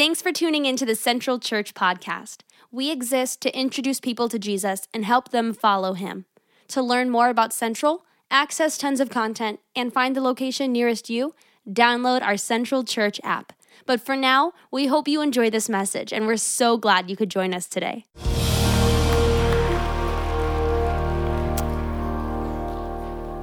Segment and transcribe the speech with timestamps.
[0.00, 2.38] Thanks for tuning into the Central Church podcast.
[2.72, 6.24] We exist to introduce people to Jesus and help them follow him.
[6.68, 11.34] To learn more about Central, access tons of content, and find the location nearest you,
[11.68, 13.52] download our Central Church app.
[13.84, 17.30] But for now, we hope you enjoy this message, and we're so glad you could
[17.30, 18.06] join us today.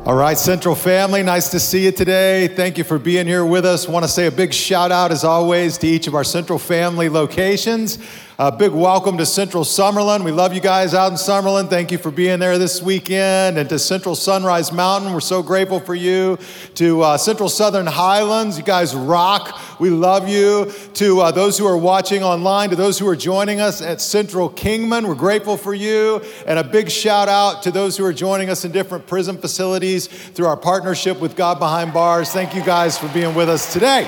[0.08, 2.48] All right, Central family, nice to see you today.
[2.48, 3.90] Thank you for being here with us.
[3.90, 7.10] Want to say a big shout out, as always, to each of our Central family
[7.10, 8.00] locations.
[8.40, 10.24] A big welcome to Central Summerlin.
[10.24, 11.72] We love you guys out in Summerlin.
[11.72, 13.58] Thank you for being there this weekend.
[13.58, 16.38] And to Central Sunrise Mountain, we're so grateful for you.
[16.76, 19.60] To uh, Central Southern Highlands, you guys rock.
[19.80, 20.72] We love you.
[20.94, 24.50] To uh, those who are watching online, to those who are joining us at Central
[24.50, 26.22] Kingman, we're grateful for you.
[26.46, 30.06] And a big shout out to those who are joining us in different prison facilities
[30.06, 32.32] through our partnership with God Behind Bars.
[32.34, 34.04] Thank you guys for being with us today.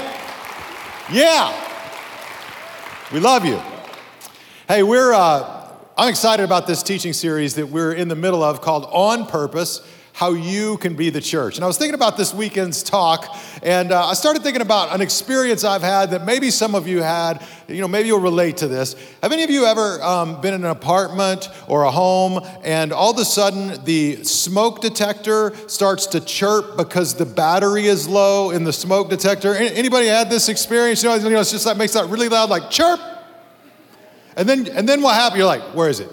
[1.11, 1.51] Yeah,
[3.11, 3.59] we love you.
[4.69, 8.61] Hey, we're, uh, I'm excited about this teaching series that we're in the middle of
[8.61, 9.81] called On Purpose
[10.13, 11.55] How You Can Be the Church.
[11.55, 15.01] And I was thinking about this weekend's talk, and uh, I started thinking about an
[15.01, 17.43] experience I've had that maybe some of you had.
[17.67, 18.93] You know, maybe you'll relate to this.
[19.23, 23.09] Have any of you ever um, been in an apartment or a home, and all
[23.09, 28.65] of a sudden the smoke detector starts to chirp because the battery is low in
[28.65, 29.55] the smoke detector?
[29.55, 31.01] Anybody had this experience?
[31.01, 32.99] You know, you know it's just that makes that really loud, like chirp.
[34.39, 35.39] And then, and then what happened?
[35.39, 36.09] You're like, where is it?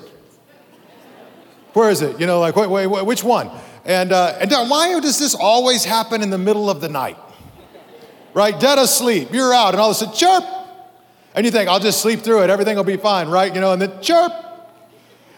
[1.75, 2.19] Where is it?
[2.19, 3.49] You know, like, wait, wait, wait which one?
[3.85, 7.17] And, uh, and why does this always happen in the middle of the night?
[8.35, 8.59] Right?
[8.59, 9.29] Dead asleep.
[9.33, 10.43] You're out, and all of a sudden, chirp.
[11.37, 12.51] And you think, I'll just sleep through it.
[12.51, 13.55] Everything will be fine, right?
[13.55, 14.33] You know, and then chirp.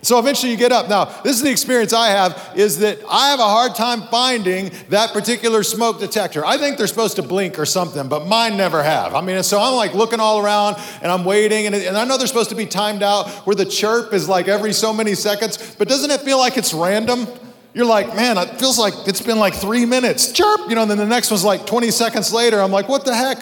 [0.02, 0.88] So eventually you get up.
[0.88, 4.70] Now, this is the experience I have is that I have a hard time finding
[4.90, 6.44] that particular smoke detector.
[6.44, 9.14] I think they're supposed to blink or something, but mine never have.
[9.14, 12.16] I mean, so I'm like looking all around and I'm waiting and, and I know
[12.16, 15.74] they're supposed to be timed out where the chirp is like every so many seconds,
[15.76, 17.26] but doesn't it feel like it's random?
[17.74, 20.32] You're like, man, it feels like it's been like three minutes.
[20.32, 22.60] Chirp, you know, and then the next one's like 20 seconds later.
[22.60, 23.38] I'm like, what the heck?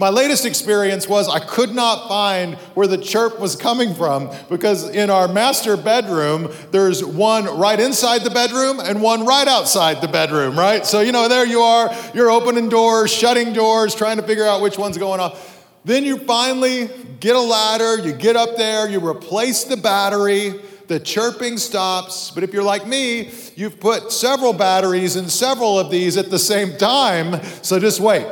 [0.00, 4.88] My latest experience was I could not find where the chirp was coming from because
[4.90, 10.06] in our master bedroom, there's one right inside the bedroom and one right outside the
[10.06, 10.86] bedroom, right?
[10.86, 14.62] So, you know, there you are, you're opening doors, shutting doors, trying to figure out
[14.62, 15.66] which one's going off.
[15.84, 16.88] Then you finally
[17.18, 22.30] get a ladder, you get up there, you replace the battery, the chirping stops.
[22.30, 26.38] But if you're like me, you've put several batteries in several of these at the
[26.38, 28.26] same time, so just wait.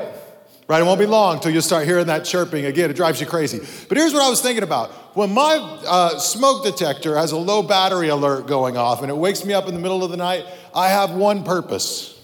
[0.68, 0.80] Right?
[0.80, 2.90] It won't be long until you start hearing that chirping again.
[2.90, 3.60] It drives you crazy.
[3.88, 4.90] But here's what I was thinking about.
[5.16, 9.44] When my uh, smoke detector has a low battery alert going off and it wakes
[9.44, 10.44] me up in the middle of the night,
[10.74, 12.20] I have one purpose.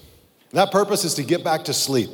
[0.50, 2.10] That purpose is to get back to sleep.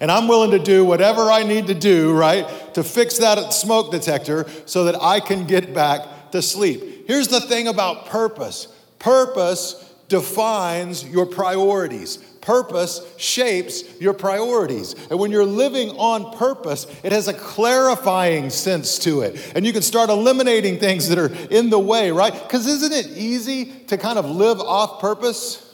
[0.00, 3.92] And I'm willing to do whatever I need to do, right, to fix that smoke
[3.92, 7.06] detector so that I can get back to sleep.
[7.06, 8.68] Here's the thing about purpose
[8.98, 12.18] purpose defines your priorities.
[12.42, 14.94] Purpose shapes your priorities.
[15.10, 19.52] And when you're living on purpose, it has a clarifying sense to it.
[19.54, 22.32] And you can start eliminating things that are in the way, right?
[22.32, 25.71] Because isn't it easy to kind of live off purpose?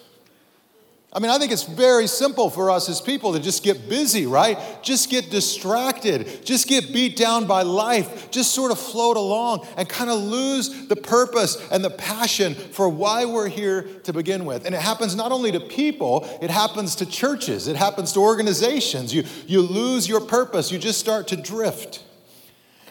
[1.10, 4.26] I mean, I think it's very simple for us as people to just get busy,
[4.26, 4.58] right?
[4.82, 9.88] Just get distracted, just get beat down by life, just sort of float along and
[9.88, 14.66] kind of lose the purpose and the passion for why we're here to begin with.
[14.66, 19.14] And it happens not only to people, it happens to churches, it happens to organizations.
[19.14, 22.04] You, you lose your purpose, you just start to drift.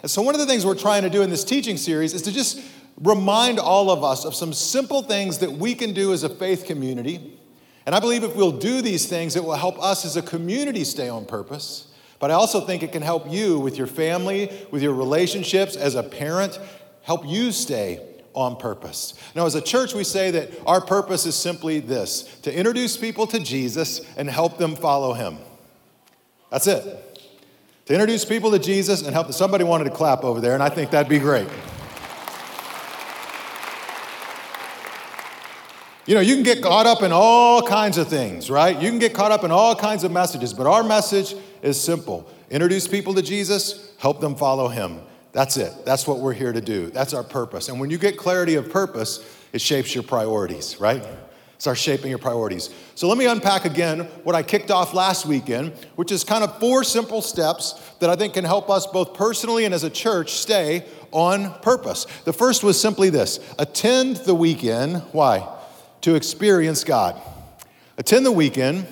[0.02, 2.24] And so, one of the things we're trying to do in this teaching series is
[2.24, 2.62] to just
[3.00, 6.66] remind all of us of some simple things that we can do as a faith
[6.66, 7.37] community
[7.88, 10.84] and I believe if we'll do these things, it will help us as a community
[10.84, 11.88] stay on purpose.
[12.20, 15.96] But I also think it can help you with your family, with your relationships, as
[15.96, 16.60] a parent,
[17.04, 19.14] help you stay on purpose.
[19.36, 23.26] Now, as a church, we say that our purpose is simply this to introduce people
[23.28, 25.38] to Jesus and help them follow him.
[26.50, 26.84] That's it.
[27.86, 29.32] To introduce people to Jesus and help.
[29.32, 31.48] Somebody wanted to clap over there, and I think that'd be great.
[36.08, 38.82] You know, you can get caught up in all kinds of things, right?
[38.82, 42.30] You can get caught up in all kinds of messages, but our message is simple
[42.50, 45.02] introduce people to Jesus, help them follow him.
[45.34, 45.74] That's it.
[45.84, 46.90] That's what we're here to do.
[46.92, 47.68] That's our purpose.
[47.68, 49.20] And when you get clarity of purpose,
[49.52, 51.06] it shapes your priorities, right?
[51.58, 52.70] Start shaping your priorities.
[52.96, 56.58] So let me unpack again what I kicked off last weekend, which is kind of
[56.58, 60.32] four simple steps that I think can help us both personally and as a church
[60.32, 62.08] stay on purpose.
[62.24, 65.02] The first was simply this attend the weekend.
[65.12, 65.57] Why?
[66.02, 67.22] To experience God.
[67.98, 68.88] Attend the weekend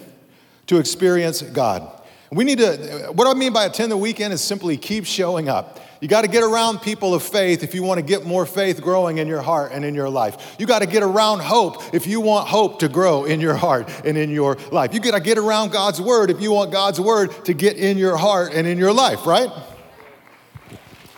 [0.68, 1.92] to experience God.
[2.31, 5.80] We need to, what I mean by attend the weekend is simply keep showing up.
[6.02, 8.81] You got to get around people of faith if you want to get more faith
[8.81, 10.56] growing in your heart and in your life.
[10.60, 13.90] You got to get around hope if you want hope to grow in your heart
[14.04, 14.94] and in your life.
[14.94, 17.98] You got to get around God's word if you want God's word to get in
[17.98, 19.50] your heart and in your life, right?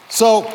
[0.10, 0.50] So,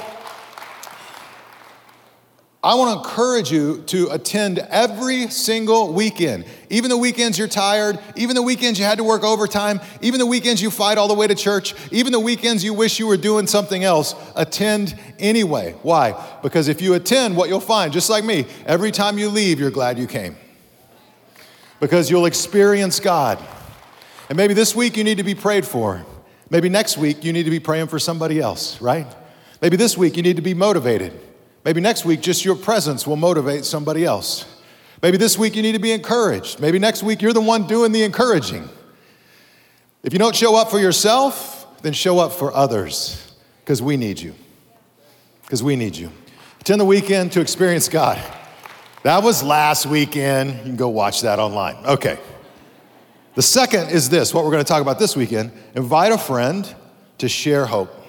[2.64, 6.44] I want to encourage you to attend every single weekend.
[6.70, 10.26] Even the weekends you're tired, even the weekends you had to work overtime, even the
[10.26, 13.16] weekends you fight all the way to church, even the weekends you wish you were
[13.16, 15.74] doing something else, attend anyway.
[15.82, 16.14] Why?
[16.40, 19.72] Because if you attend, what you'll find, just like me, every time you leave, you're
[19.72, 20.36] glad you came.
[21.80, 23.40] Because you'll experience God.
[24.28, 26.06] And maybe this week you need to be prayed for.
[26.48, 29.08] Maybe next week you need to be praying for somebody else, right?
[29.60, 31.18] Maybe this week you need to be motivated.
[31.64, 34.46] Maybe next week, just your presence will motivate somebody else.
[35.02, 36.60] Maybe this week you need to be encouraged.
[36.60, 38.68] Maybe next week you're the one doing the encouraging.
[40.02, 44.20] If you don't show up for yourself, then show up for others because we need
[44.20, 44.34] you.
[45.42, 46.10] Because we need you.
[46.60, 48.20] Attend the weekend to experience God.
[49.02, 50.50] That was last weekend.
[50.58, 51.76] You can go watch that online.
[51.84, 52.18] Okay.
[53.34, 56.72] The second is this what we're going to talk about this weekend invite a friend
[57.18, 58.01] to share hope.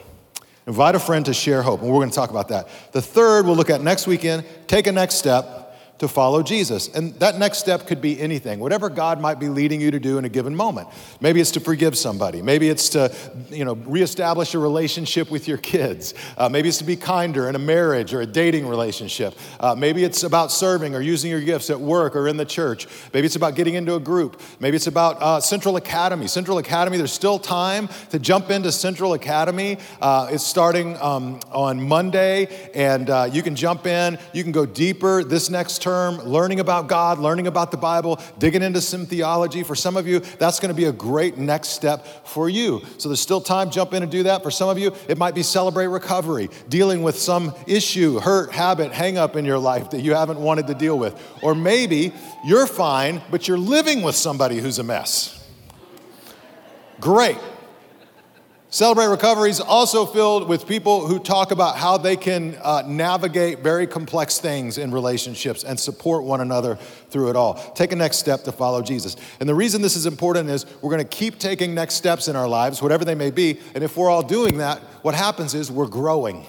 [0.66, 2.70] Invite a friend to share hope, and we're going to talk about that.
[2.94, 5.63] The third, we'll look at next weekend take a next step
[6.04, 6.88] to follow Jesus.
[6.90, 10.18] And that next step could be anything, whatever God might be leading you to do
[10.18, 10.90] in a given moment.
[11.22, 12.42] Maybe it's to forgive somebody.
[12.42, 13.14] Maybe it's to,
[13.50, 16.14] you know, reestablish a relationship with your kids.
[16.38, 19.34] Uh, maybe it's to be kinder in a marriage or a dating relationship.
[19.60, 22.88] Uh, maybe it's about serving or using your gifts at work or in the church.
[23.14, 24.42] Maybe it's about getting into a group.
[24.60, 26.28] Maybe it's about uh, Central Academy.
[26.28, 29.78] Central Academy, there's still time to jump into Central Academy.
[30.02, 34.20] Uh, it's starting um, on Monday, and uh, you can jump in.
[34.34, 38.62] You can go deeper this next term, learning about God, learning about the Bible, digging
[38.62, 39.64] into some theology.
[39.64, 42.82] For some of you, that's going to be a great next step for you.
[42.98, 44.44] So there's still time, jump in and do that.
[44.44, 48.92] For some of you, it might be celebrate recovery, dealing with some issue, hurt, habit,
[48.92, 51.20] hang up in your life that you haven't wanted to deal with.
[51.42, 52.14] Or maybe
[52.46, 55.40] you're fine, but you're living with somebody who's a mess.
[57.00, 57.38] Great.
[58.74, 63.60] Celebrate Recovery is also filled with people who talk about how they can uh, navigate
[63.60, 66.78] very complex things in relationships and support one another
[67.12, 67.54] through it all.
[67.76, 69.16] Take a next step to follow Jesus.
[69.40, 72.36] And the reason this is important is we're going to keep taking next steps in
[72.36, 73.60] our lives, whatever they may be.
[73.76, 76.44] And if we're all doing that, what happens is we're growing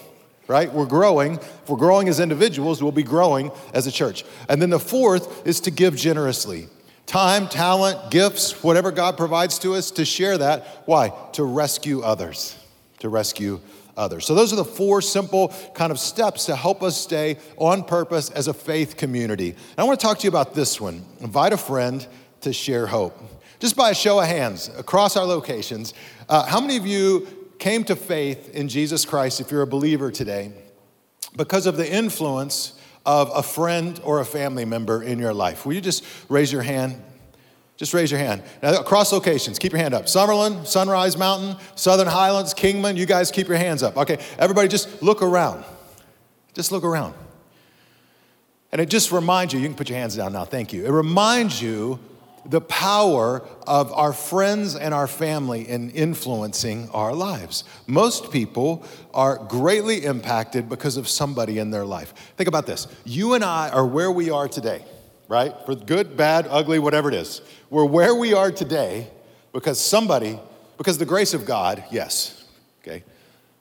[0.47, 0.71] right?
[0.71, 1.37] We're growing.
[1.37, 4.26] If we're growing as individuals, we'll be growing as a church.
[4.47, 6.69] And then the fourth is to give generously
[7.06, 10.66] time, talent, gifts, whatever God provides to us, to share that.
[10.86, 11.12] Why?
[11.32, 12.58] To rescue others.
[13.00, 13.60] To rescue
[13.96, 14.26] others.
[14.26, 18.30] So, those are the four simple kind of steps to help us stay on purpose
[18.30, 19.50] as a faith community.
[19.50, 22.06] And I want to talk to you about this one invite a friend
[22.42, 23.18] to share hope.
[23.60, 25.94] Just by a show of hands across our locations,
[26.28, 27.26] uh, how many of you
[27.58, 30.52] came to faith in Jesus Christ if you're a believer today
[31.36, 35.66] because of the influence of a friend or a family member in your life?
[35.66, 37.00] Will you just raise your hand?
[37.76, 38.42] Just raise your hand.
[38.62, 40.04] Now, across locations, keep your hand up.
[40.04, 43.96] Summerlin, Sunrise Mountain, Southern Highlands, Kingman, you guys keep your hands up.
[43.96, 45.64] Okay, everybody just look around.
[46.54, 47.14] Just look around.
[48.70, 50.84] And it just reminds you, you can put your hands down now, thank you.
[50.86, 51.98] It reminds you
[52.46, 57.64] the power of our friends and our family in influencing our lives.
[57.87, 62.12] Most people are greatly impacted because of somebody in their life.
[62.37, 64.85] Think about this you and I are where we are today,
[65.28, 65.54] right?
[65.64, 67.40] For good, bad, ugly, whatever it is.
[67.71, 69.11] We're where we are today
[69.52, 70.38] because somebody,
[70.76, 72.45] because the grace of God, yes,
[72.83, 73.04] okay,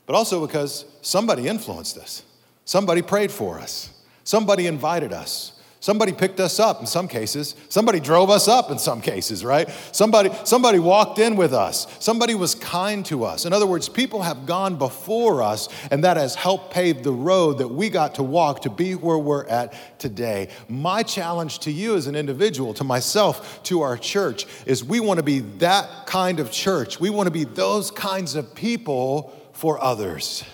[0.05, 2.24] but also because somebody influenced us,
[2.65, 5.52] somebody prayed for us, somebody invited us.
[5.83, 7.55] Somebody picked us up in some cases.
[7.67, 9.69] Somebody drove us up in some cases, right?
[9.91, 11.87] Somebody, somebody walked in with us.
[11.99, 13.45] Somebody was kind to us.
[13.45, 17.57] In other words, people have gone before us, and that has helped pave the road
[17.57, 20.47] that we got to walk to be where we're at today.
[20.69, 25.17] My challenge to you as an individual, to myself, to our church, is we want
[25.17, 27.01] to be that kind of church.
[27.01, 30.45] We want to be those kinds of people for others.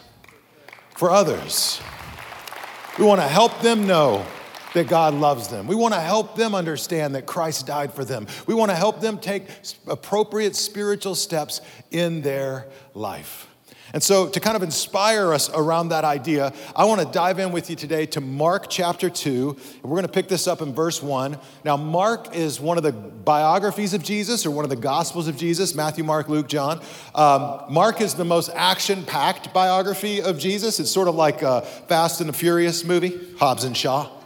[0.98, 1.80] For others.
[2.98, 4.26] We want to help them know
[4.74, 5.68] that God loves them.
[5.68, 8.28] We want to help them understand that Christ died for them.
[8.46, 9.46] We want to help them take
[9.88, 11.62] appropriate spiritual steps
[11.92, 13.48] in their life.
[13.92, 17.52] And so, to kind of inspire us around that idea, I want to dive in
[17.52, 19.50] with you today to Mark chapter 2.
[19.50, 21.40] And we're going to pick this up in verse 1.
[21.66, 25.38] Now, Mark is one of the biographies of Jesus or one of the gospels of
[25.38, 26.82] Jesus Matthew, Mark, Luke, John.
[27.16, 30.80] Um, Mark is the most action packed biography of Jesus.
[30.80, 34.19] It's sort of like a Fast and the Furious movie, Hobbs and Shaw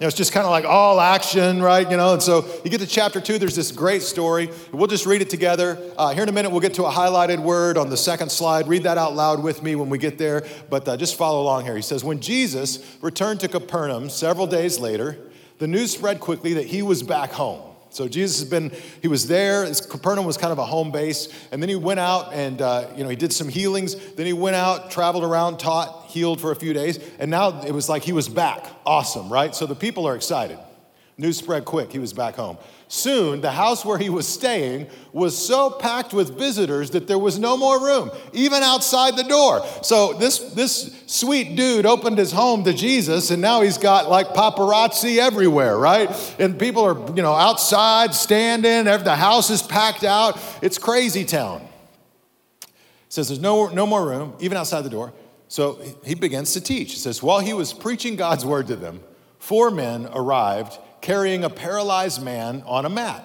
[0.00, 1.88] You know, it's just kind of like all action, right?
[1.90, 4.48] You know, and so you get to chapter two, there's this great story.
[4.72, 5.78] We'll just read it together.
[5.98, 8.66] Uh, here in a minute, we'll get to a highlighted word on the second slide.
[8.66, 11.66] Read that out loud with me when we get there, but uh, just follow along
[11.66, 11.76] here.
[11.76, 15.18] He says, When Jesus returned to Capernaum several days later,
[15.58, 17.69] the news spread quickly that he was back home.
[17.90, 19.64] So Jesus has been, he was there.
[19.64, 21.28] His Capernaum was kind of a home base.
[21.50, 23.96] And then he went out and, uh, you know, he did some healings.
[24.14, 26.98] Then he went out, traveled around, taught, healed for a few days.
[27.18, 28.66] And now it was like he was back.
[28.86, 29.54] Awesome, right?
[29.54, 30.58] So the people are excited.
[31.18, 31.92] News spread quick.
[31.92, 32.56] He was back home.
[32.92, 37.38] Soon, the house where he was staying was so packed with visitors that there was
[37.38, 39.64] no more room, even outside the door.
[39.80, 44.30] So this, this sweet dude opened his home to Jesus, and now he's got like
[44.30, 46.10] paparazzi everywhere, right?
[46.40, 48.86] And people are, you know, outside standing.
[48.86, 50.40] The house is packed out.
[50.60, 51.62] It's crazy town.
[52.60, 52.72] It
[53.08, 55.12] says there's no, no more room, even outside the door.
[55.46, 56.94] So he begins to teach.
[56.94, 59.00] It says, while he was preaching God's word to them,
[59.38, 63.24] four men arrived carrying a paralyzed man on a mat.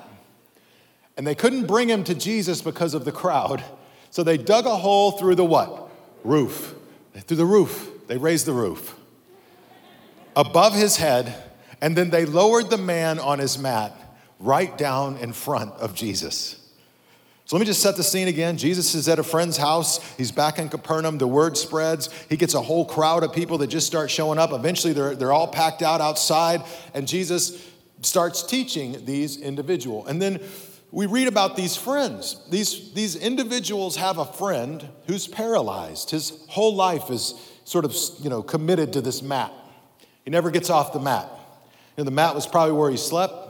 [1.18, 3.64] And they couldn't bring him to Jesus because of the crowd.
[4.10, 5.90] So they dug a hole through the what?
[6.24, 6.76] Roof.
[7.16, 7.90] Through the roof.
[8.08, 8.96] They raised the roof
[10.36, 11.36] above his head,
[11.82, 13.94] and then they lowered the man on his mat
[14.40, 16.60] right down in front of Jesus.
[17.46, 18.58] So let me just set the scene again.
[18.58, 20.04] Jesus is at a friend's house.
[20.18, 21.20] He's back in Capernaum.
[21.20, 22.10] The word spreads.
[22.28, 24.52] He gets a whole crowd of people that just start showing up.
[24.52, 26.64] Eventually, they're, they're all packed out outside,
[26.96, 27.64] and Jesus
[28.02, 30.08] starts teaching these individuals.
[30.08, 30.40] And then
[30.92, 32.38] we read about these friends.
[32.50, 36.10] These, these individuals have a friend who's paralyzed.
[36.10, 39.54] His whole life is sort of you know, committed to this mat.
[40.24, 41.30] He never gets off the mat.
[41.96, 43.46] You know, the mat was probably where he slept.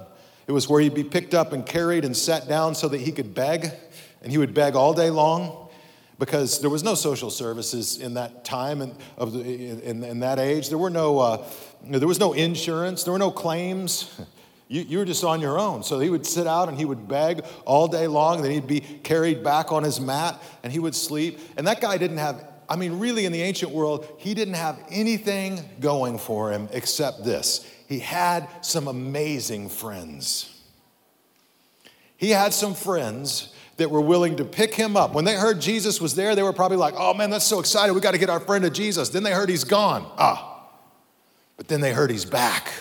[0.47, 3.11] It was where he'd be picked up and carried and set down so that he
[3.11, 3.71] could beg.
[4.25, 5.69] And he would beg all day long
[6.19, 10.39] because there was no social services in that time and of the, in, in, that
[10.39, 10.69] age.
[10.69, 11.47] There were no, uh,
[11.83, 13.03] there was no insurance.
[13.03, 14.19] There were no claims.
[14.67, 15.83] You, you were just on your own.
[15.83, 18.41] So he would sit out and he would beg all day long.
[18.41, 21.37] Then he'd be carried back on his mat and he would sleep.
[21.55, 24.83] And that guy didn't have, I mean, really in the ancient world, he didn't have
[24.89, 30.51] anything going for him except this he had some amazing friends.
[32.17, 35.13] He had some friends that were willing to pick him up.
[35.13, 37.93] When they heard Jesus was there, they were probably like, oh man, that's so excited.
[37.93, 39.09] We got to get our friend to Jesus.
[39.09, 40.09] Then they heard he's gone.
[40.17, 40.67] Ah.
[41.57, 42.71] But then they heard he's back.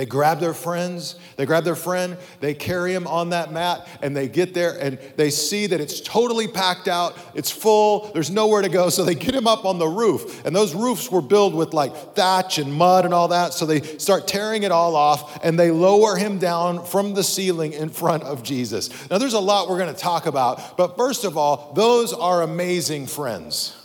[0.00, 4.16] They grab their friends, they grab their friend, they carry him on that mat, and
[4.16, 8.62] they get there and they see that it's totally packed out, it's full, there's nowhere
[8.62, 8.88] to go.
[8.88, 10.42] So they get him up on the roof.
[10.46, 13.52] And those roofs were built with like thatch and mud and all that.
[13.52, 17.74] So they start tearing it all off and they lower him down from the ceiling
[17.74, 18.88] in front of Jesus.
[19.10, 23.06] Now, there's a lot we're to talk about, but first of all, those are amazing
[23.06, 23.76] friends.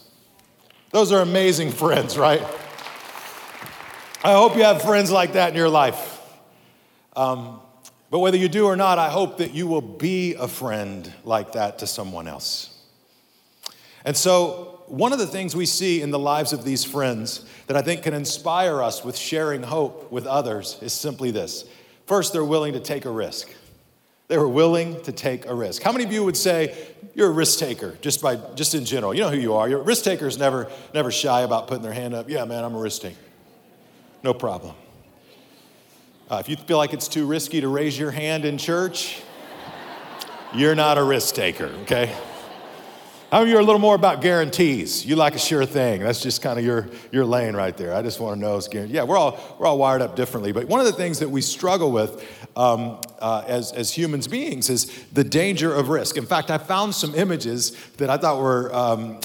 [0.91, 2.41] Those are amazing friends, right?
[4.23, 6.21] I hope you have friends like that in your life.
[7.15, 7.59] Um,
[8.09, 11.53] but whether you do or not, I hope that you will be a friend like
[11.53, 12.81] that to someone else.
[14.03, 17.75] And so, one of the things we see in the lives of these friends that
[17.75, 21.65] I think can inspire us with sharing hope with others is simply this.
[22.05, 23.49] First, they're willing to take a risk.
[24.27, 25.81] They were willing to take a risk.
[25.81, 26.75] How many of you would say
[27.15, 29.13] you're a risk taker, just by just in general?
[29.13, 29.67] You know who you are.
[29.67, 32.29] Your risk takers never never shy about putting their hand up.
[32.29, 33.17] Yeah, man, I'm a risk taker.
[34.25, 34.73] No problem.
[36.31, 39.21] Uh, if you feel like it's too risky to raise your hand in church,
[40.51, 42.07] you're not a risk taker, okay?
[43.29, 45.05] How many of you are a little more about guarantees?
[45.05, 46.01] You like a sure thing.
[46.01, 47.93] That's just kind of your, your lane right there.
[47.93, 48.59] I just want to know.
[48.87, 50.51] Yeah, we're all, we're all wired up differently.
[50.51, 54.71] But one of the things that we struggle with um, uh, as, as humans beings
[54.71, 56.17] is the danger of risk.
[56.17, 59.19] In fact, I found some images that I thought were um,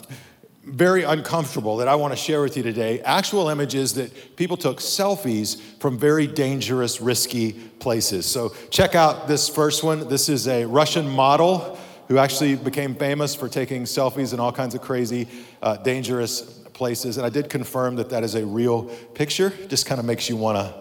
[0.65, 3.01] very uncomfortable that I want to share with you today.
[3.01, 8.27] Actual images that people took selfies from very dangerous, risky places.
[8.27, 10.09] So check out this first one.
[10.09, 14.75] This is a Russian model who actually became famous for taking selfies in all kinds
[14.75, 15.29] of crazy,
[15.63, 16.43] uh, dangerous
[16.75, 17.17] places.
[17.17, 19.51] And I did confirm that that is a real picture.
[19.69, 20.75] Just kind of makes you want to,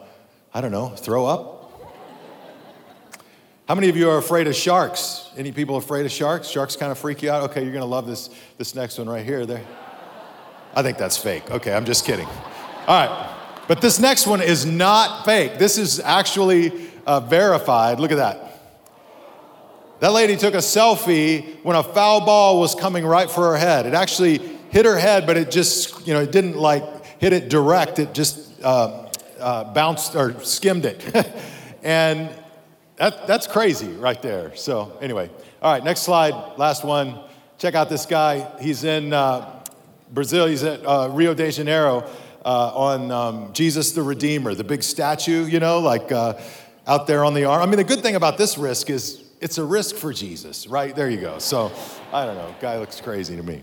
[0.53, 1.58] I don't know, throw up.
[3.69, 5.29] How many of you are afraid of sharks?
[5.37, 6.47] Any people afraid of sharks?
[6.47, 7.51] Sharks kind of freak you out?
[7.51, 9.45] Okay, you're going to love this, this next one right here.
[9.45, 9.63] There.
[10.73, 11.51] I think that's fake.
[11.51, 12.25] Okay, I'm just kidding.
[12.25, 13.35] All right.
[13.67, 15.59] But this next one is not fake.
[15.59, 17.99] This is actually uh, verified.
[17.99, 18.59] Look at that.
[19.99, 23.85] That lady took a selfie when a foul ball was coming right for her head.
[23.85, 24.39] It actually
[24.71, 27.99] hit her head, but it just, you know, it didn't like hit it direct.
[27.99, 31.05] It just uh, uh, bounced or skimmed it.
[31.83, 32.31] and
[32.99, 34.55] that, that's crazy right there.
[34.55, 35.29] So, anyway,
[35.61, 37.19] all right, next slide, last one.
[37.57, 38.47] Check out this guy.
[38.61, 39.63] He's in uh,
[40.11, 42.07] Brazil, he's at uh, Rio de Janeiro.
[42.45, 46.39] Uh, on um, Jesus the Redeemer, the big statue, you know, like uh,
[46.87, 47.61] out there on the arm.
[47.61, 50.95] I mean, the good thing about this risk is it's a risk for Jesus, right?
[50.95, 51.37] There you go.
[51.39, 51.69] So
[52.13, 52.55] I don't know.
[52.61, 53.61] Guy looks crazy to me.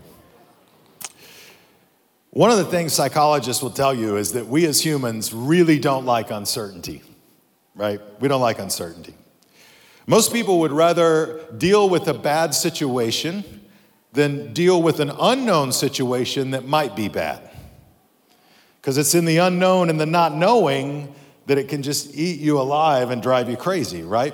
[2.29, 6.05] One of the things psychologists will tell you is that we as humans really don't
[6.05, 7.01] like uncertainty,
[7.73, 7.99] right?
[8.19, 9.15] We don't like uncertainty.
[10.09, 13.43] Most people would rather deal with a bad situation
[14.13, 17.47] than deal with an unknown situation that might be bad.
[18.81, 21.13] Because it's in the unknown and the not knowing
[21.47, 24.33] that it can just eat you alive and drive you crazy, right?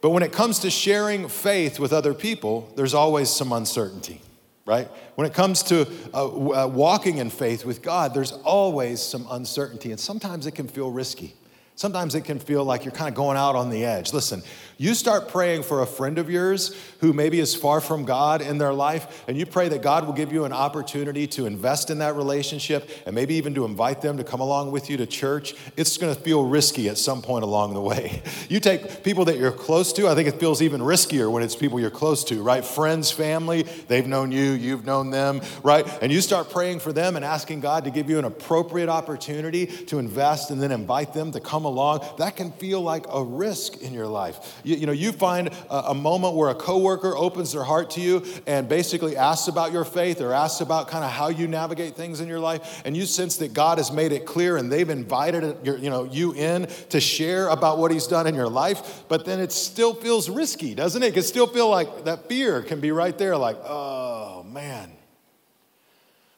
[0.00, 4.20] But when it comes to sharing faith with other people, there's always some uncertainty,
[4.64, 4.88] right?
[5.16, 9.90] When it comes to uh, uh, walking in faith with God, there's always some uncertainty,
[9.90, 11.34] and sometimes it can feel risky.
[11.76, 14.14] Sometimes it can feel like you're kind of going out on the edge.
[14.14, 14.42] Listen,
[14.78, 18.56] you start praying for a friend of yours who maybe is far from God in
[18.56, 21.98] their life, and you pray that God will give you an opportunity to invest in
[21.98, 25.54] that relationship and maybe even to invite them to come along with you to church.
[25.76, 28.22] It's going to feel risky at some point along the way.
[28.48, 31.56] You take people that you're close to, I think it feels even riskier when it's
[31.56, 32.64] people you're close to, right?
[32.64, 35.86] Friends, family, they've known you, you've known them, right?
[36.00, 39.66] And you start praying for them and asking God to give you an appropriate opportunity
[39.66, 43.82] to invest and then invite them to come along, that can feel like a risk
[43.82, 44.60] in your life.
[44.64, 48.00] You, you know, you find a, a, moment where a coworker opens their heart to
[48.00, 51.96] you and basically asks about your faith or asks about kind of how you navigate
[51.96, 54.88] things in your life, and you sense that God has made it clear and they've
[54.88, 59.24] invited you know, you in to share about what He's done in your life, but
[59.24, 61.08] then it still feels risky, doesn't it?
[61.08, 64.90] It can still feel like that fear can be right there, like, oh man.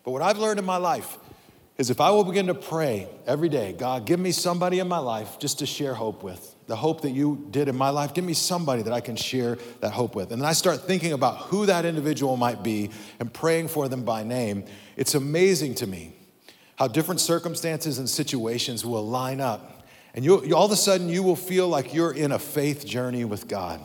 [0.04, 1.18] But what I've learned in my life
[1.78, 4.98] is if I will begin to pray every day, God, give me somebody in my
[4.98, 6.56] life just to share hope with.
[6.66, 9.58] The hope that you did in my life, give me somebody that I can share
[9.80, 10.32] that hope with.
[10.32, 14.02] And then I start thinking about who that individual might be and praying for them
[14.02, 14.64] by name.
[14.96, 16.14] It's amazing to me
[16.74, 19.86] how different circumstances and situations will line up.
[20.14, 23.24] And you, all of a sudden, you will feel like you're in a faith journey
[23.24, 23.80] with God.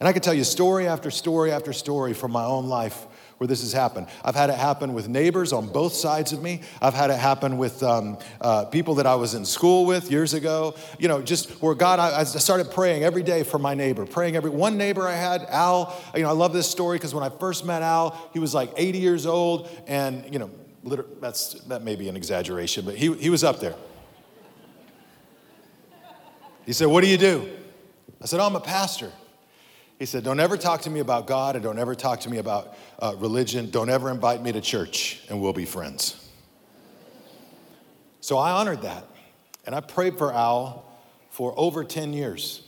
[0.00, 3.06] And I can tell you story after story after story from my own life
[3.44, 4.06] where this has happened.
[4.24, 6.62] I've had it happen with neighbors on both sides of me.
[6.80, 10.32] I've had it happen with um, uh, people that I was in school with years
[10.32, 10.74] ago.
[10.98, 14.34] You know, just where God, I, I, started praying every day for my neighbor, praying
[14.34, 15.94] every one neighbor I had, Al.
[16.16, 18.72] You know, I love this story because when I first met Al, he was like
[18.78, 20.50] 80 years old, and you know,
[21.20, 23.74] that's that may be an exaggeration, but he, he was up there.
[26.64, 27.50] He said, "What do you do?"
[28.22, 29.12] I said, oh, "I'm a pastor."
[29.98, 32.38] He said, Don't ever talk to me about God and don't ever talk to me
[32.38, 33.70] about uh, religion.
[33.70, 36.20] Don't ever invite me to church and we'll be friends.
[38.20, 39.06] So I honored that.
[39.66, 40.84] And I prayed for Al
[41.30, 42.66] for over 10 years.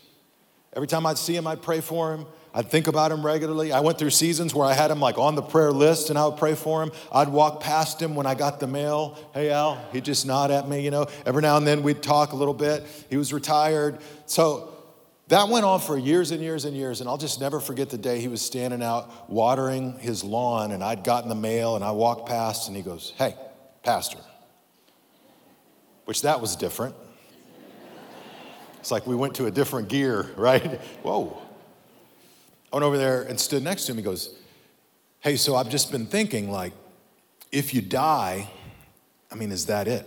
[0.74, 2.26] Every time I'd see him, I'd pray for him.
[2.54, 3.72] I'd think about him regularly.
[3.72, 6.26] I went through seasons where I had him like on the prayer list and I
[6.26, 6.90] would pray for him.
[7.12, 9.18] I'd walk past him when I got the mail.
[9.34, 11.06] Hey, Al, he'd just nod at me, you know.
[11.26, 12.86] Every now and then we'd talk a little bit.
[13.10, 13.98] He was retired.
[14.26, 14.75] So
[15.28, 17.98] that went on for years and years and years, and I'll just never forget the
[17.98, 21.90] day he was standing out watering his lawn, and I'd gotten the mail, and I
[21.90, 23.34] walked past, and he goes, Hey,
[23.82, 24.18] Pastor.
[26.04, 26.94] Which that was different.
[28.78, 30.80] It's like we went to a different gear, right?
[31.02, 31.36] Whoa.
[32.72, 33.98] I went over there and stood next to him.
[33.98, 34.32] He goes,
[35.18, 36.72] Hey, so I've just been thinking, like,
[37.50, 38.48] if you die,
[39.32, 40.06] I mean, is that it?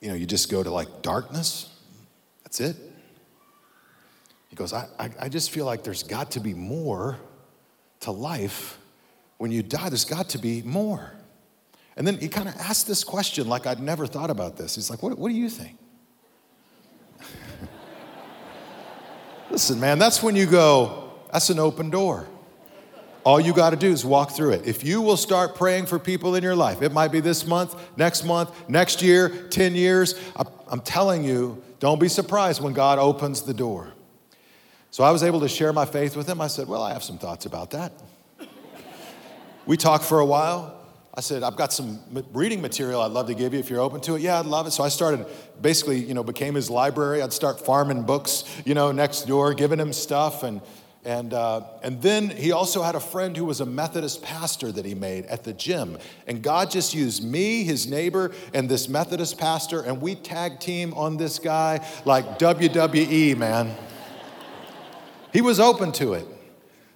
[0.00, 1.72] You know, you just go to like darkness?
[2.42, 2.76] That's it?
[4.48, 7.18] He goes, I, I, I just feel like there's got to be more
[8.00, 8.78] to life.
[9.36, 11.12] When you die, there's got to be more.
[11.96, 14.76] And then he kind of asked this question like I'd never thought about this.
[14.76, 15.78] He's like, What, what do you think?
[19.50, 22.26] Listen, man, that's when you go, That's an open door.
[23.24, 24.66] All you got to do is walk through it.
[24.66, 27.74] If you will start praying for people in your life, it might be this month,
[27.98, 30.14] next month, next year, 10 years.
[30.68, 33.92] I'm telling you, don't be surprised when God opens the door.
[34.90, 36.40] So I was able to share my faith with him.
[36.40, 37.92] I said, Well, I have some thoughts about that.
[39.66, 40.74] we talked for a while.
[41.18, 41.98] I said, I've got some
[42.32, 44.22] reading material I'd love to give you if you're open to it.
[44.22, 44.70] Yeah, I'd love it.
[44.70, 45.26] So I started,
[45.60, 47.22] basically, you know, became his library.
[47.22, 50.44] I'd start farming books, you know, next door, giving him stuff.
[50.44, 50.60] And,
[51.04, 54.84] and, uh, and then he also had a friend who was a Methodist pastor that
[54.84, 55.98] he made at the gym.
[56.28, 60.94] And God just used me, his neighbor, and this Methodist pastor, and we tag team
[60.94, 63.74] on this guy like WWE, man.
[65.32, 66.26] He was open to it,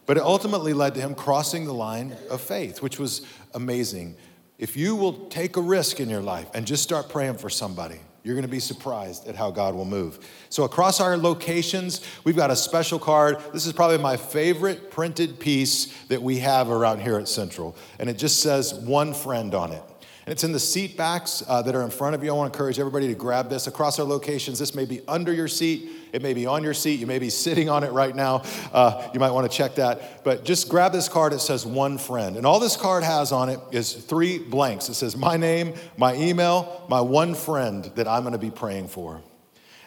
[0.06, 4.16] but it ultimately led to him crossing the line of faith, which was amazing.
[4.58, 8.00] If you will take a risk in your life and just start praying for somebody,
[8.22, 10.20] you're going to be surprised at how God will move.
[10.48, 13.38] So, across our locations, we've got a special card.
[13.52, 17.76] This is probably my favorite printed piece that we have around here at Central.
[17.98, 19.82] And it just says one friend on it.
[20.24, 22.30] And it's in the seat backs uh, that are in front of you.
[22.30, 23.66] I want to encourage everybody to grab this.
[23.66, 27.00] Across our locations, this may be under your seat, it may be on your seat,
[27.00, 28.42] you may be sitting on it right now.
[28.72, 30.22] Uh, you might want to check that.
[30.22, 31.32] But just grab this card.
[31.32, 32.36] It says one friend.
[32.36, 34.88] And all this card has on it is three blanks.
[34.88, 38.88] It says my name, my email, my one friend that I'm going to be praying
[38.88, 39.22] for.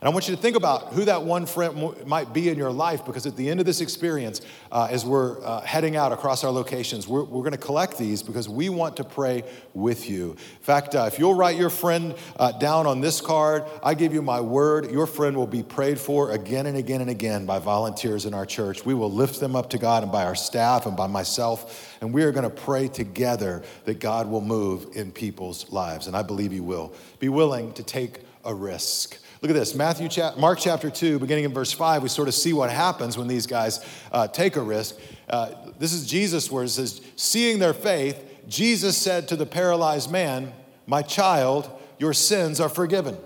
[0.05, 2.69] And I want you to think about who that one friend might be in your
[2.69, 4.39] life because at the end of this experience,
[4.71, 8.21] uh, as we're uh, heading out across our locations, we're, we're going to collect these
[8.21, 10.33] because we want to pray with you.
[10.33, 14.13] In fact, uh, if you'll write your friend uh, down on this card, I give
[14.13, 17.57] you my word, your friend will be prayed for again and again and again by
[17.57, 18.85] volunteers in our church.
[18.85, 22.13] We will lift them up to God and by our staff and by myself, and
[22.13, 26.05] we are going to pray together that God will move in people's lives.
[26.05, 26.93] And I believe He will.
[27.17, 29.17] Be willing to take a risk.
[29.41, 32.53] Look at this Matthew, Mark chapter 2, beginning in verse 5, we sort of see
[32.53, 34.95] what happens when these guys uh, take a risk.
[35.29, 40.09] Uh, this is Jesus' where it says, Seeing their faith, Jesus said to the paralyzed
[40.09, 40.53] man,
[40.87, 41.69] My child,
[41.99, 43.17] your sins are forgiven.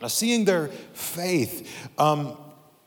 [0.00, 2.36] Now, seeing their faith, um,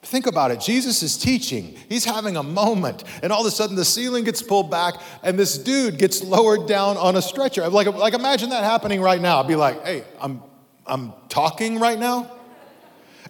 [0.02, 0.62] Think about it.
[0.62, 1.78] Jesus is teaching.
[1.90, 5.38] He's having a moment, and all of a sudden the ceiling gets pulled back, and
[5.38, 7.68] this dude gets lowered down on a stretcher.
[7.68, 9.42] Like, like imagine that happening right now.
[9.42, 10.42] I'd be like, hey, I'm,
[10.90, 12.32] I'm talking right now.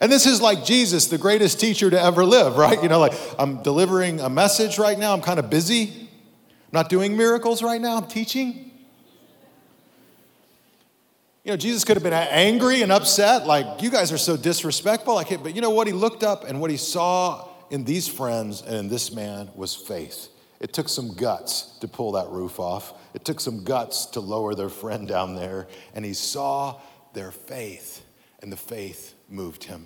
[0.02, 2.82] And this is like Jesus, the greatest teacher to ever live, right?
[2.82, 5.14] You know, like I'm delivering a message right now.
[5.14, 5.90] I'm kind of busy.
[5.92, 6.08] I'm
[6.74, 7.98] not doing miracles right now.
[7.98, 8.70] I'm teaching.
[11.44, 15.20] You know, Jesus could have been angry and upset, like, you guys are so disrespectful.
[15.24, 15.88] Can't, but you know what?
[15.88, 19.74] He looked up and what he saw in these friends and in this man was
[19.74, 20.28] faith.
[20.60, 22.94] It took some guts to pull that roof off.
[23.14, 25.68] It took some guts to lower their friend down there.
[25.96, 26.82] And he saw
[27.14, 28.04] their faith,
[28.42, 29.86] and the faith moved him.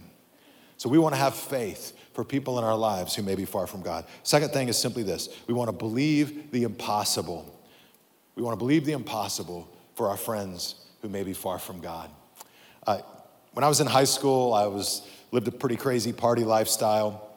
[0.78, 3.68] So we want to have faith for people in our lives who may be far
[3.68, 4.06] from God.
[4.24, 7.50] Second thing is simply this we want to believe the impossible.
[8.36, 12.10] We want to believe the impossible for our friends who may be far from God.
[12.86, 13.00] Uh,
[13.54, 17.30] when I was in high school, I was lived a pretty crazy party lifestyle.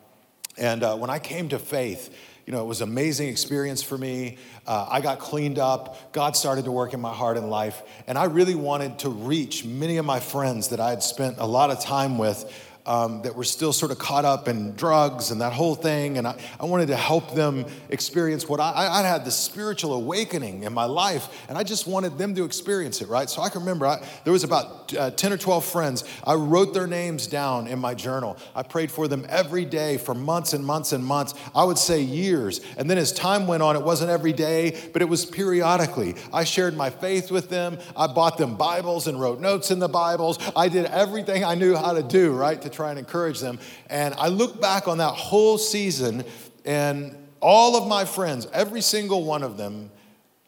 [0.57, 2.15] And uh, when I came to faith,
[2.47, 4.39] you know, it was an amazing experience for me.
[4.67, 6.13] Uh, I got cleaned up.
[6.13, 7.83] God started to work in my heart and life.
[8.07, 11.47] And I really wanted to reach many of my friends that I had spent a
[11.47, 12.45] lot of time with
[12.87, 16.19] um, that were still sort of caught up in drugs and that whole thing.
[16.19, 20.63] And I, I wanted to help them experience what I, I had this spiritual awakening
[20.63, 23.29] in my life, and I just wanted them to experience it, right?
[23.29, 26.05] So I can remember I, there was about uh, 10 or 12 friends.
[26.25, 28.37] I wrote their names down in my journal.
[28.55, 31.35] I prayed for them every day for months and months and months.
[31.55, 32.61] I would say years.
[32.77, 36.15] And then as time went on, it wasn't every day, but it was periodically.
[36.33, 37.79] I shared my faith with them.
[37.97, 40.39] I bought them Bibles and wrote notes in the Bibles.
[40.55, 43.59] I did everything I knew how to do, right, to try and encourage them.
[43.91, 46.25] And I look back on that whole season,
[46.65, 49.91] and all of my friends, every single one of them,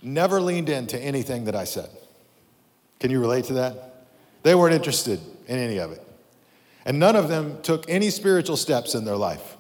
[0.03, 1.89] never leaned into anything that I said.
[3.01, 4.07] Can you relate to that?
[4.43, 6.03] They weren't interested in any of it.
[6.85, 9.57] And none of them took any spiritual steps in their life.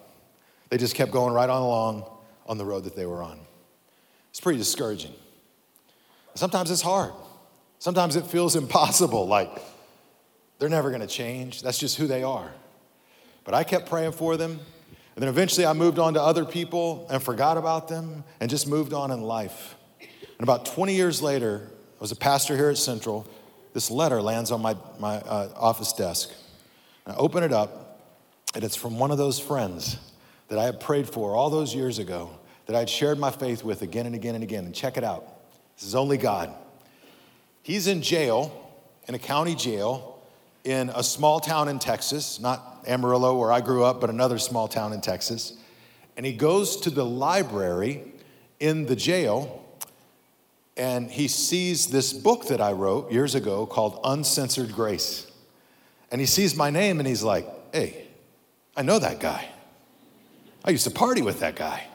[0.71, 2.05] They just kept going right on along
[2.47, 3.39] on the road that they were on.
[4.31, 5.13] It's pretty discouraging.
[6.35, 7.13] Sometimes it's hard.
[7.79, 9.51] Sometimes it feels impossible, like
[10.59, 11.63] they're never going to change.
[11.63, 12.51] That's just who they are.
[13.45, 14.61] But I kept praying for them.
[15.15, 18.69] And then eventually I moved on to other people and forgot about them and just
[18.69, 19.75] moved on in life.
[20.01, 21.69] And about 20 years later,
[21.99, 23.27] I was a pastor here at Central.
[23.73, 26.31] This letter lands on my, my uh, office desk.
[27.07, 28.03] I open it up,
[28.55, 29.97] and it's from one of those friends
[30.49, 32.31] that I had prayed for all those years ago,
[32.67, 34.67] that I'd shared my faith with again and again and again.
[34.67, 35.25] And check it out
[35.77, 36.53] this is only God.
[37.63, 38.53] He's in jail,
[39.07, 40.18] in a county jail,
[40.69, 44.69] in a small town in Texas, not Amarillo where I grew up, but another small
[44.69, 45.55] town in Texas.
[46.15, 48.03] And he goes to the library
[48.61, 49.65] in the jail
[50.77, 55.27] and he sees this book that I wrote years ago called Uncensored Grace.
[56.13, 58.07] And he sees my name and he's like, hey,
[58.77, 59.49] I know that guy.
[60.67, 61.87] I used to party with that guy.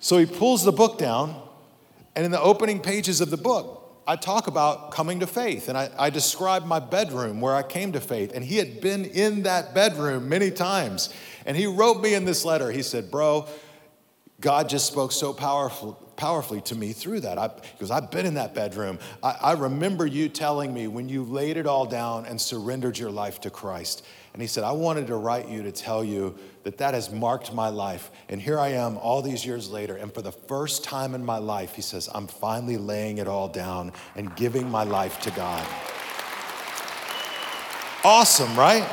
[0.00, 1.40] so he pulls the book down,
[2.16, 5.76] and in the opening pages of the book, I talk about coming to faith, and
[5.76, 8.32] I, I describe my bedroom where I came to faith.
[8.34, 11.12] And he had been in that bedroom many times.
[11.44, 12.70] And he wrote me in this letter.
[12.70, 13.48] He said, Bro,
[14.40, 17.36] God just spoke so powerful, powerfully to me through that.
[17.36, 19.00] I, because I've been in that bedroom.
[19.24, 23.10] I, I remember you telling me when you laid it all down and surrendered your
[23.10, 24.04] life to Christ.
[24.36, 27.54] And he said, I wanted to write you to tell you that that has marked
[27.54, 28.10] my life.
[28.28, 29.96] And here I am all these years later.
[29.96, 33.48] And for the first time in my life, he says, I'm finally laying it all
[33.48, 35.66] down and giving my life to God.
[38.04, 38.86] Awesome, right?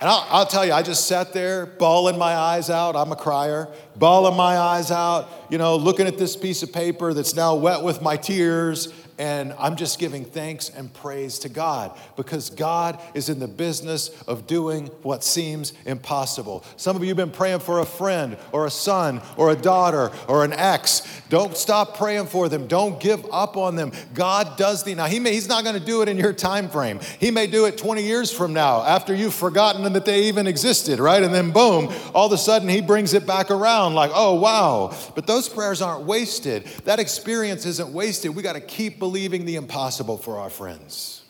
[0.00, 2.96] And I'll, I'll, tell you, I just sat there, bawling my eyes out.
[2.96, 7.12] I'm a crier, bawling my eyes out, you know, looking at this piece of paper
[7.12, 11.98] that's now wet with my tears, and I'm just giving thanks and praise to God
[12.16, 16.64] because God is in the business of doing what seems impossible.
[16.76, 20.12] Some of you have been praying for a friend or a son or a daughter
[20.28, 21.02] or an ex.
[21.30, 22.68] Don't stop praying for them.
[22.68, 23.90] Don't give up on them.
[24.14, 25.06] God does the now.
[25.06, 27.00] He may, he's not going to do it in your time frame.
[27.18, 31.00] He may do it 20 years from now after you've forgotten that they even existed,
[31.00, 31.22] right?
[31.22, 34.96] And then boom, all of a sudden he brings it back around like, oh wow.
[35.16, 36.66] But those prayers aren't wasted.
[36.84, 38.36] That experience isn't wasted.
[38.36, 39.07] We got to keep believing
[39.44, 41.22] the impossible for our friends.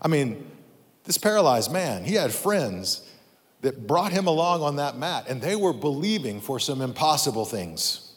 [0.00, 0.50] I mean,
[1.04, 3.08] this paralyzed man, he had friends
[3.62, 8.12] that brought him along on that mat, and they were believing for some impossible things.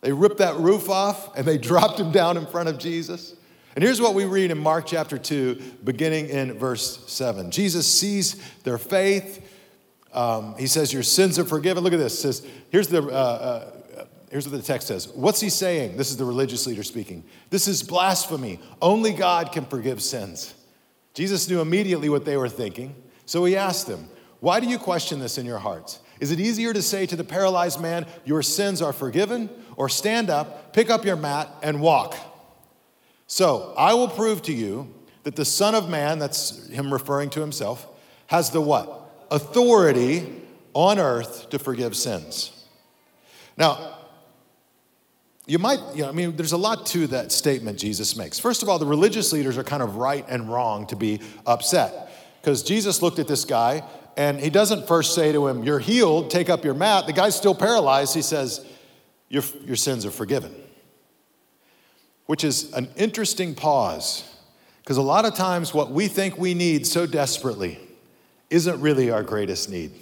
[0.00, 3.34] They ripped that roof off and they dropped him down in front of Jesus.
[3.74, 7.50] And here's what we read in Mark chapter 2, beginning in verse 7.
[7.50, 8.34] Jesus sees
[8.64, 9.48] their faith.
[10.12, 11.82] Um, he says, Your sins are forgiven.
[11.82, 12.18] Look at this.
[12.18, 13.70] Says, here's the, uh, uh,
[14.32, 15.08] Here's what the text says.
[15.08, 15.98] What's he saying?
[15.98, 17.22] This is the religious leader speaking.
[17.50, 18.60] This is blasphemy.
[18.80, 20.54] Only God can forgive sins.
[21.12, 22.94] Jesus knew immediately what they were thinking,
[23.26, 24.08] so he asked them,
[24.40, 25.98] Why do you question this in your hearts?
[26.18, 30.30] Is it easier to say to the paralyzed man, Your sins are forgiven, or stand
[30.30, 32.16] up, pick up your mat, and walk?
[33.26, 37.40] So I will prove to you that the Son of Man, that's him referring to
[37.40, 37.86] himself,
[38.28, 39.26] has the what?
[39.30, 40.26] Authority
[40.72, 42.66] on earth to forgive sins.
[43.58, 43.98] Now,
[45.52, 48.38] you might, you know, I mean, there's a lot to that statement Jesus makes.
[48.38, 52.10] First of all, the religious leaders are kind of right and wrong to be upset
[52.40, 53.86] because Jesus looked at this guy
[54.16, 57.04] and he doesn't first say to him, You're healed, take up your mat.
[57.06, 58.14] The guy's still paralyzed.
[58.14, 58.64] He says,
[59.28, 60.54] Your, your sins are forgiven,
[62.24, 64.24] which is an interesting pause
[64.80, 67.78] because a lot of times what we think we need so desperately
[68.48, 69.92] isn't really our greatest need.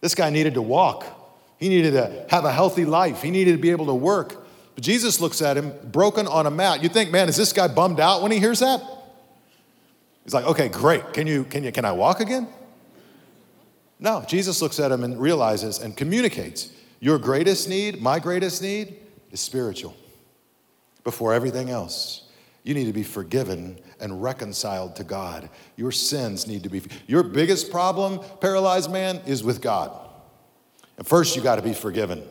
[0.00, 1.23] This guy needed to walk.
[1.58, 3.22] He needed to have a healthy life.
[3.22, 4.46] He needed to be able to work.
[4.74, 6.82] But Jesus looks at him broken on a mat.
[6.82, 8.82] You think, man, is this guy bummed out when he hears that?
[10.24, 11.12] He's like, okay, great.
[11.12, 12.48] Can you, can you, can I walk again?
[14.00, 18.96] No, Jesus looks at him and realizes and communicates your greatest need, my greatest need,
[19.30, 19.94] is spiritual
[21.04, 22.22] before everything else.
[22.62, 25.50] You need to be forgiven and reconciled to God.
[25.76, 26.82] Your sins need to be.
[27.06, 30.03] Your biggest problem, paralyzed man, is with God.
[30.96, 32.22] And first, you got to be forgiven.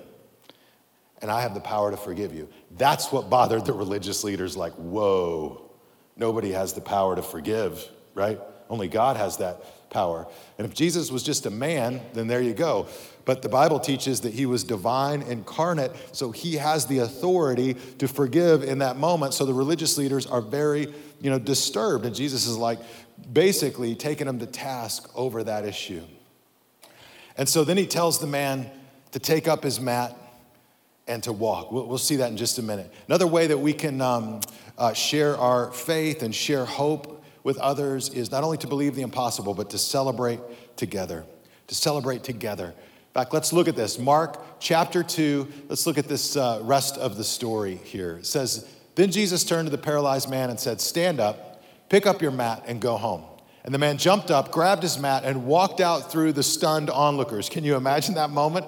[1.22, 2.50] And I have the power to forgive you.
[2.72, 5.70] That's what bothered the religious leaders like, whoa,
[6.18, 8.40] nobody has the power to forgive, right?
[8.70, 10.28] Only God has that power.
[10.58, 12.88] And if Jesus was just a man, then there you go.
[13.26, 18.08] But the Bible teaches that he was divine incarnate, so he has the authority to
[18.08, 19.34] forgive in that moment.
[19.34, 22.06] So the religious leaders are very, you know, disturbed.
[22.06, 22.80] And Jesus is like
[23.32, 26.04] basically taking them to task over that issue.
[27.38, 28.70] And so then he tells the man
[29.12, 30.16] to take up his mat
[31.08, 31.72] and to walk.
[31.72, 32.92] We'll, we'll see that in just a minute.
[33.08, 34.42] Another way that we can um,
[34.78, 39.02] uh, share our faith and share hope with others is not only to believe the
[39.02, 40.40] impossible, but to celebrate
[40.78, 41.26] together.
[41.68, 42.68] To celebrate together.
[42.68, 44.00] In fact, let's look at this.
[44.00, 48.18] Mark chapter 2, let's look at this uh, rest of the story here.
[48.18, 52.22] It says, Then Jesus turned to the paralyzed man and said, Stand up, pick up
[52.22, 53.24] your mat, and go home.
[53.66, 57.50] And the man jumped up, grabbed his mat, and walked out through the stunned onlookers.
[57.50, 58.66] Can you imagine that moment?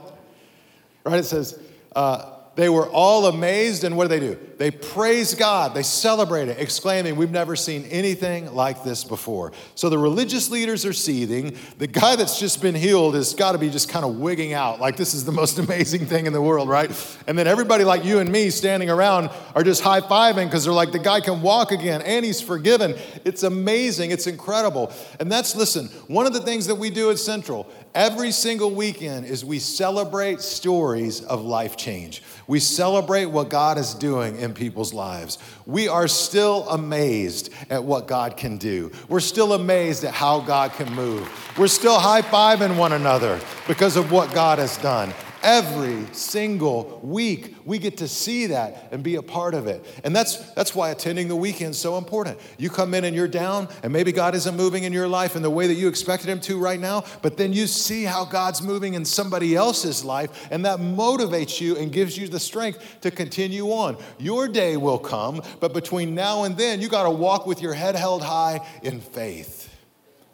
[1.04, 1.20] Right?
[1.20, 1.60] It says,
[1.96, 4.40] uh, they were all amazed, and what do they do?
[4.58, 9.52] They praise God, they celebrate it, exclaiming, We've never seen anything like this before.
[9.76, 11.58] So the religious leaders are seething.
[11.78, 14.80] The guy that's just been healed has got to be just kind of wigging out,
[14.80, 16.90] like this is the most amazing thing in the world, right?
[17.28, 20.74] And then everybody like you and me standing around are just high fiving because they're
[20.74, 22.96] like, The guy can walk again and he's forgiven.
[23.26, 24.94] It's amazing, it's incredible.
[25.20, 29.26] And that's, listen, one of the things that we do at Central every single weekend
[29.26, 32.22] is we celebrate stories of life change.
[32.46, 35.40] We celebrate what God is doing in people's lives.
[35.66, 38.92] We are still amazed at what God can do.
[39.08, 41.28] We're still amazed at how God can move.
[41.58, 45.12] We're still high fiving one another because of what God has done.
[45.46, 49.86] Every single week, we get to see that and be a part of it.
[50.04, 52.40] And that's, that's why attending the weekend is so important.
[52.58, 55.44] You come in and you're down, and maybe God isn't moving in your life in
[55.44, 58.64] the way that you expected Him to right now, but then you see how God's
[58.64, 63.12] moving in somebody else's life, and that motivates you and gives you the strength to
[63.12, 63.98] continue on.
[64.18, 67.76] Your day will come, but between now and then, you got to walk with your
[67.76, 69.72] head held high in faith.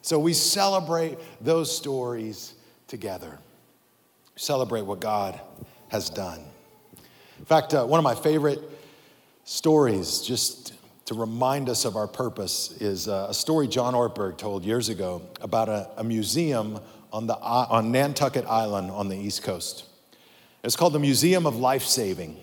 [0.04, 2.54] So we celebrate those stories
[2.88, 3.39] together
[4.41, 5.39] celebrate what God
[5.89, 6.39] has done.
[7.38, 8.60] In fact, uh, one of my favorite
[9.43, 10.73] stories, just
[11.06, 15.21] to remind us of our purpose, is uh, a story John Ortberg told years ago
[15.41, 16.80] about a, a museum
[17.13, 19.86] on, the, on Nantucket Island on the East Coast.
[20.63, 22.38] It's called the Museum of Life Saving.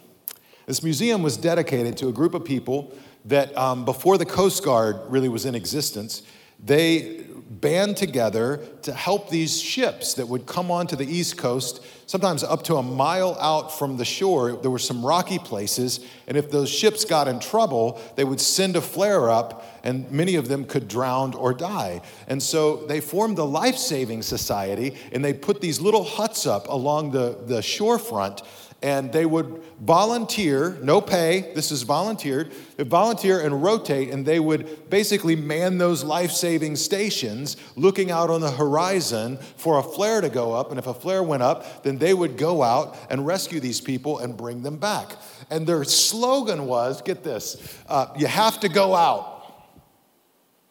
[0.66, 4.96] This museum was dedicated to a group of people that, um, before the Coast Guard
[5.08, 6.22] really was in existence,
[6.62, 12.44] they band together to help these ships that would come onto the East Coast, sometimes
[12.44, 14.52] up to a mile out from the shore.
[14.52, 18.76] There were some rocky places, and if those ships got in trouble, they would send
[18.76, 22.02] a flare up, and many of them could drown or die.
[22.26, 26.68] And so they formed the Life Saving Society, and they put these little huts up
[26.68, 28.42] along the, the shorefront
[28.80, 34.38] and they would volunteer, no pay, this is volunteered, they volunteer and rotate, and they
[34.38, 40.20] would basically man those life saving stations looking out on the horizon for a flare
[40.20, 40.70] to go up.
[40.70, 44.18] And if a flare went up, then they would go out and rescue these people
[44.18, 45.16] and bring them back.
[45.50, 49.66] And their slogan was get this, uh, you have to go out,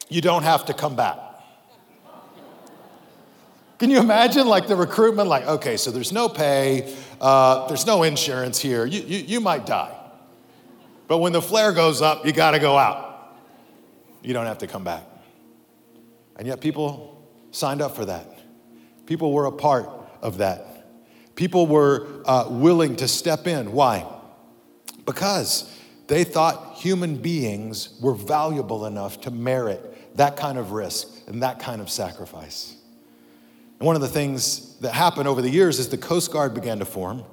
[0.07, 1.17] you don't have to come back.
[3.79, 5.29] Can you imagine like the recruitment?
[5.29, 8.85] Like, okay, so there's no pay, uh, there's no insurance here.
[8.85, 9.93] You, you, you might die.
[11.07, 13.37] But when the flare goes up, you got to go out.
[14.21, 15.03] You don't have to come back.
[16.35, 18.27] And yet people signed up for that.
[19.05, 19.89] People were a part
[20.21, 20.87] of that.
[21.35, 23.71] People were uh, willing to step in.
[23.71, 24.05] Why?
[25.05, 25.73] Because
[26.07, 31.59] they thought human beings were valuable enough to merit that kind of risk and that
[31.59, 32.76] kind of sacrifice.
[33.79, 36.79] And one of the things that happened over the years is the Coast Guard began
[36.79, 37.23] to form.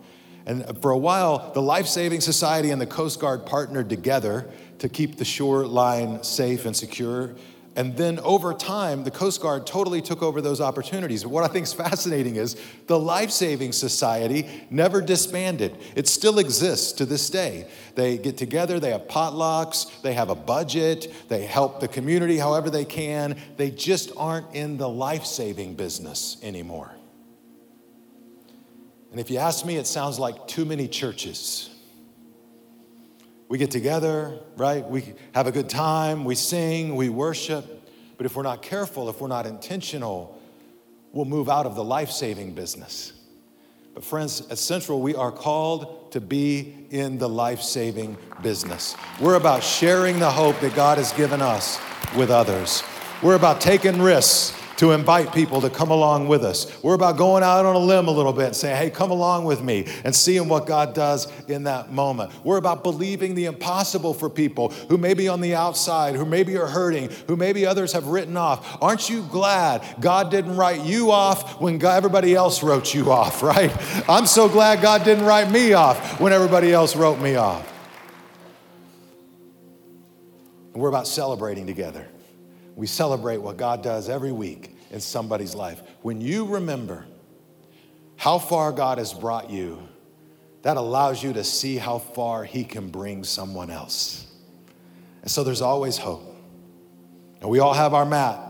[0.47, 4.89] And for a while, the Life Saving Society and the Coast Guard partnered together to
[4.91, 7.35] keep the shoreline safe and secure.
[7.77, 11.25] And then over time, the Coast Guard totally took over those opportunities.
[11.25, 12.57] But what I think is fascinating is
[12.87, 15.77] the Life Saving Society never disbanded.
[15.97, 17.67] It still exists to this day.
[17.97, 22.71] They get together, they have potlucks, they have a budget, they help the community however
[22.71, 23.37] they can.
[23.57, 26.95] They just aren't in the life saving business anymore.
[29.11, 31.71] And if you ask me, it sounds like too many churches.
[33.55, 34.85] We get together, right?
[34.85, 37.89] We have a good time, we sing, we worship.
[38.17, 40.37] But if we're not careful, if we're not intentional,
[41.13, 43.13] we'll move out of the life saving business.
[43.95, 48.97] But, friends, at Central, we are called to be in the life saving business.
[49.21, 51.79] We're about sharing the hope that God has given us
[52.17, 52.83] with others.
[53.23, 56.83] We're about taking risks to invite people to come along with us.
[56.83, 59.45] We're about going out on a limb a little bit and saying, hey, come along
[59.45, 62.33] with me and seeing what God does in that moment.
[62.45, 66.57] We're about believing the impossible for people who may be on the outside, who maybe
[66.57, 68.83] are hurting, who maybe others have written off.
[68.83, 73.73] Aren't you glad God didn't write you off when everybody else wrote you off, right?
[74.09, 77.73] I'm so glad God didn't write me off when everybody else wrote me off.
[80.75, 82.09] we're about celebrating together.
[82.77, 85.83] We celebrate what God does every week in somebody's life.
[86.03, 87.07] When you remember
[88.17, 89.89] how far God has brought you,
[90.63, 94.27] that allows you to see how far He can bring someone else.
[95.23, 96.37] And so there's always hope.
[97.41, 98.41] And we all have our mat.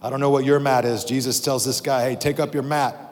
[0.00, 1.04] I don't know what your mat is.
[1.04, 3.07] Jesus tells this guy, hey, take up your mat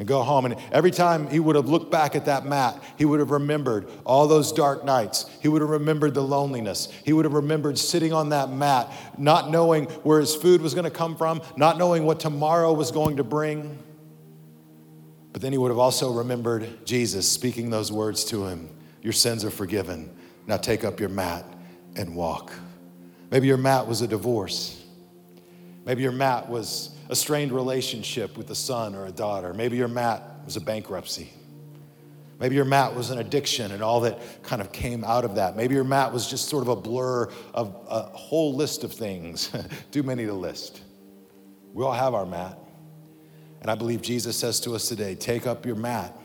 [0.00, 0.46] and go home.
[0.46, 3.86] And every time he would have looked back at that mat, he would have remembered
[4.06, 5.26] all those dark nights.
[5.42, 6.88] He would have remembered the loneliness.
[7.04, 10.84] He would have remembered sitting on that mat, not knowing where his food was going
[10.84, 13.78] to come from, not knowing what tomorrow was going to bring.
[15.34, 18.70] But then he would have also remembered Jesus speaking those words to him
[19.02, 20.16] Your sins are forgiven.
[20.46, 21.44] Now take up your mat
[21.94, 22.54] and walk.
[23.30, 24.82] Maybe your mat was a divorce.
[25.84, 29.52] Maybe your mat was a strained relationship with a son or a daughter.
[29.52, 31.32] Maybe your mat was a bankruptcy.
[32.38, 35.56] Maybe your mat was an addiction and all that kind of came out of that.
[35.56, 39.50] Maybe your mat was just sort of a blur of a whole list of things,
[39.90, 40.82] too many to list.
[41.74, 42.56] We all have our mat.
[43.60, 46.16] And I believe Jesus says to us today take up your mat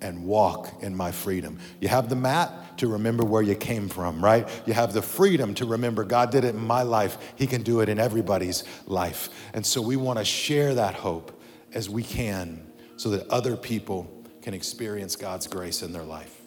[0.00, 1.58] and walk in my freedom.
[1.80, 4.48] You have the mat to remember where you came from, right?
[4.66, 7.16] You have the freedom to remember God did it in my life.
[7.36, 9.30] He can do it in everybody's life.
[9.54, 14.10] And so we want to share that hope as we can so that other people
[14.42, 16.40] can experience God's grace in their life.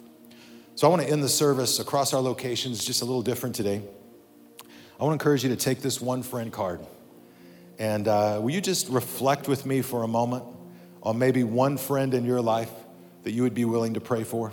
[0.74, 3.82] So I want to end the service across our locations just a little different today.
[4.98, 6.80] I want to encourage you to take this one friend card.
[7.78, 10.44] And uh, will you just reflect with me for a moment
[11.02, 12.70] on maybe one friend in your life
[13.24, 14.52] that you would be willing to pray for.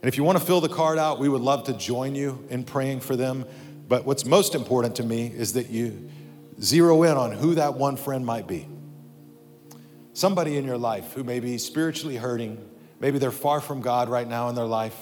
[0.00, 2.46] And if you want to fill the card out, we would love to join you
[2.50, 3.44] in praying for them.
[3.88, 6.10] But what's most important to me is that you
[6.60, 8.68] zero in on who that one friend might be.
[10.12, 12.58] Somebody in your life who may be spiritually hurting,
[13.00, 14.96] maybe they're far from God right now in their life.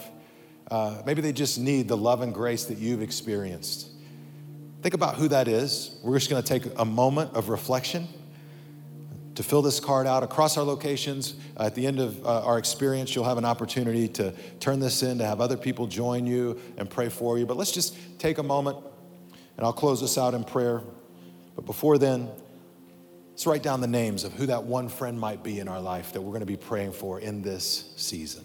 [0.71, 3.89] Uh, maybe they just need the love and grace that you've experienced.
[4.83, 5.99] Think about who that is.
[6.03, 8.09] We're just going to take a moment of reflection.
[9.37, 11.35] To fill this card out across our locations.
[11.59, 15.03] Uh, at the end of uh, our experience, you'll have an opportunity to turn this
[15.03, 17.47] in, to have other people join you and pray for you.
[17.47, 18.79] But let's just take a moment,
[19.57, 20.83] and I'll close this out in prayer.
[21.55, 22.31] But before then,
[23.31, 26.13] let's write down the names of who that one friend might be in our life
[26.13, 28.45] that we're going to be praying for in this season.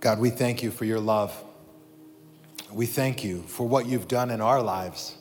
[0.00, 1.34] God, we thank you for your love.
[2.72, 5.16] We thank you for what you've done in our lives.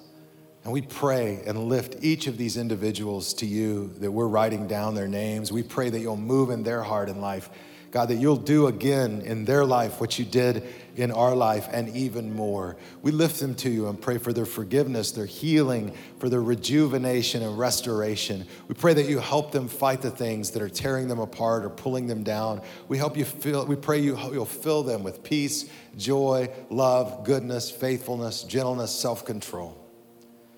[0.63, 4.95] And we pray and lift each of these individuals to you that we're writing down
[4.95, 5.51] their names.
[5.51, 7.49] We pray that you'll move in their heart and life.
[7.97, 10.63] God, that you'll do again in their life what you did
[10.97, 12.77] in our life and even more.
[13.01, 17.41] We lift them to you and pray for their forgiveness, their healing, for their rejuvenation
[17.41, 18.45] and restoration.
[18.67, 21.71] We pray that you help them fight the things that are tearing them apart or
[21.71, 22.61] pulling them down.
[22.87, 25.67] We help you feel, we pray you, you'll fill them with peace,
[25.97, 29.75] joy, love, goodness, faithfulness, gentleness, self control.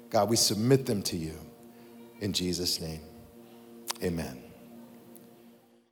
[0.09, 1.39] God, we submit them to you
[2.19, 2.99] in Jesus' name.
[4.03, 4.48] Amen.